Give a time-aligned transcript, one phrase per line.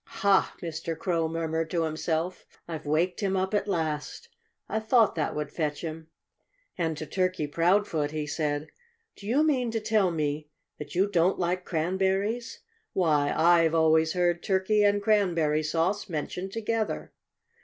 [0.23, 0.97] "Ha!" Mr.
[0.97, 2.47] Crow murmured to himself.
[2.67, 4.29] "I've waked him up at last.
[4.67, 6.07] I thought that would fetch him."
[6.75, 8.69] And to Turkey Proudfoot he said,
[9.15, 10.47] "Do you mean to tell me
[10.79, 12.61] that you don't like cranberries?
[12.93, 17.13] Why, I've always heard Turkey and cranberry sauce mentioned together."